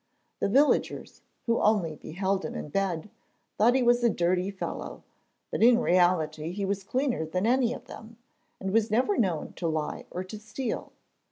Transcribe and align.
The 0.39 0.49
villagers, 0.49 1.21
who 1.45 1.59
only 1.61 1.95
beheld 1.95 2.43
him 2.43 2.55
in 2.55 2.69
bed, 2.69 3.11
thought 3.59 3.75
him 3.75 3.87
a 3.87 4.09
dirty 4.09 4.49
fellow; 4.49 5.03
but 5.51 5.61
in 5.61 5.77
reality 5.77 6.53
he 6.53 6.65
was 6.65 6.83
cleaner 6.83 7.23
than 7.23 7.45
any 7.45 7.71
of 7.71 7.85
them, 7.85 8.17
and 8.59 8.71
was 8.73 8.89
never 8.89 9.15
known 9.15 9.53
to 9.57 9.67
lie 9.67 10.07
or 10.09 10.23
to 10.23 10.39
steal. 10.39 10.91